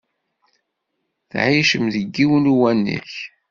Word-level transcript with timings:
Ttεicen 1.23 1.85
deg 1.93 2.07
yiwen 2.17 2.51
uwanek. 2.53 3.11